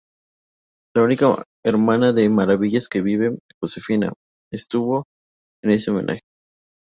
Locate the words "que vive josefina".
2.89-4.11